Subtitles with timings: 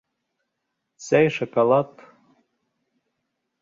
[1.09, 2.05] —Сәй, шоколад...